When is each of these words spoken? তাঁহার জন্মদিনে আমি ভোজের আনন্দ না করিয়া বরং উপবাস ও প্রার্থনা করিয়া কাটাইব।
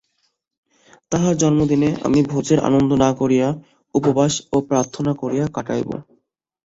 তাঁহার 1.11 1.35
জন্মদিনে 1.37 1.89
আমি 2.03 2.19
ভোজের 2.23 2.59
আনন্দ 2.59 2.91
না 3.03 3.09
করিয়া 3.13 3.47
বরং 3.49 3.61
উপবাস 3.95 4.33
ও 4.51 4.67
প্রার্থনা 4.69 5.11
করিয়া 5.21 5.45
কাটাইব। 5.55 5.89